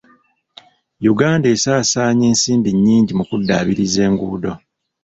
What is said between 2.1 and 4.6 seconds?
ensimbi nnyingi mu kuddaabiriza enguudo.